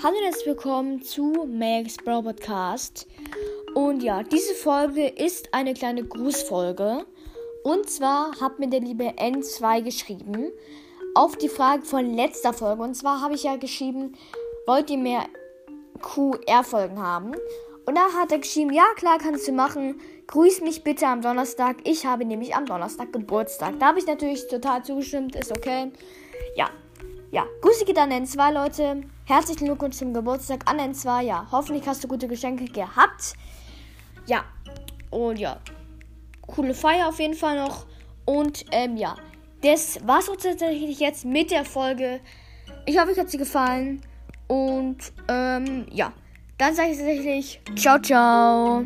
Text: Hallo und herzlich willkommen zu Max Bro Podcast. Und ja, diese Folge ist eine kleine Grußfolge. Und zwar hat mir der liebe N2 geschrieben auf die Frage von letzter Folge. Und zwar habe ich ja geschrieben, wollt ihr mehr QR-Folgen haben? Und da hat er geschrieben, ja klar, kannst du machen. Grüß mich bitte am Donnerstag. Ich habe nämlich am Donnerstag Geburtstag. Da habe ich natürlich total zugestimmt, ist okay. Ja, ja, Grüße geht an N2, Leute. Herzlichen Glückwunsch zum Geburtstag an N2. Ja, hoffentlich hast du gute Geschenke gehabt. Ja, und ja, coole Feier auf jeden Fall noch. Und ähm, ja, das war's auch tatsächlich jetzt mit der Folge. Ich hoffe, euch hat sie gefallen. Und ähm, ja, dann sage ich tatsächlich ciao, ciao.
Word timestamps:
Hallo 0.00 0.16
und 0.16 0.24
herzlich 0.26 0.46
willkommen 0.46 1.02
zu 1.02 1.48
Max 1.50 1.96
Bro 1.96 2.22
Podcast. 2.22 3.08
Und 3.74 4.00
ja, 4.00 4.22
diese 4.22 4.54
Folge 4.54 5.08
ist 5.08 5.52
eine 5.52 5.74
kleine 5.74 6.04
Grußfolge. 6.04 7.04
Und 7.64 7.90
zwar 7.90 8.40
hat 8.40 8.60
mir 8.60 8.68
der 8.68 8.78
liebe 8.78 9.06
N2 9.06 9.82
geschrieben 9.82 10.52
auf 11.16 11.34
die 11.34 11.48
Frage 11.48 11.82
von 11.82 12.14
letzter 12.14 12.52
Folge. 12.52 12.80
Und 12.80 12.94
zwar 12.94 13.20
habe 13.20 13.34
ich 13.34 13.42
ja 13.42 13.56
geschrieben, 13.56 14.14
wollt 14.68 14.88
ihr 14.88 14.98
mehr 14.98 15.24
QR-Folgen 16.00 17.02
haben? 17.02 17.32
Und 17.84 17.96
da 17.96 18.12
hat 18.20 18.30
er 18.30 18.38
geschrieben, 18.38 18.72
ja 18.72 18.86
klar, 18.94 19.18
kannst 19.18 19.48
du 19.48 19.52
machen. 19.52 20.00
Grüß 20.28 20.60
mich 20.60 20.84
bitte 20.84 21.08
am 21.08 21.22
Donnerstag. 21.22 21.78
Ich 21.82 22.06
habe 22.06 22.24
nämlich 22.24 22.54
am 22.54 22.66
Donnerstag 22.66 23.12
Geburtstag. 23.12 23.80
Da 23.80 23.86
habe 23.86 23.98
ich 23.98 24.06
natürlich 24.06 24.46
total 24.46 24.84
zugestimmt, 24.84 25.34
ist 25.34 25.50
okay. 25.50 25.90
Ja, 26.54 26.70
ja, 27.30 27.46
Grüße 27.60 27.84
geht 27.84 27.98
an 27.98 28.10
N2, 28.10 28.52
Leute. 28.52 29.02
Herzlichen 29.26 29.66
Glückwunsch 29.66 29.96
zum 29.96 30.14
Geburtstag 30.14 30.68
an 30.70 30.78
N2. 30.78 31.22
Ja, 31.22 31.46
hoffentlich 31.52 31.86
hast 31.86 32.02
du 32.02 32.08
gute 32.08 32.26
Geschenke 32.26 32.64
gehabt. 32.64 33.34
Ja, 34.26 34.44
und 35.10 35.38
ja, 35.38 35.58
coole 36.46 36.74
Feier 36.74 37.08
auf 37.08 37.18
jeden 37.18 37.34
Fall 37.34 37.56
noch. 37.56 37.86
Und 38.24 38.64
ähm, 38.72 38.96
ja, 38.96 39.16
das 39.62 39.98
war's 40.06 40.28
auch 40.28 40.36
tatsächlich 40.36 41.00
jetzt 41.00 41.24
mit 41.24 41.50
der 41.50 41.64
Folge. 41.64 42.20
Ich 42.86 42.98
hoffe, 42.98 43.10
euch 43.10 43.18
hat 43.18 43.30
sie 43.30 43.38
gefallen. 43.38 44.00
Und 44.46 45.12
ähm, 45.28 45.86
ja, 45.90 46.12
dann 46.56 46.74
sage 46.74 46.90
ich 46.90 46.96
tatsächlich 46.96 47.60
ciao, 47.76 47.98
ciao. 47.98 48.84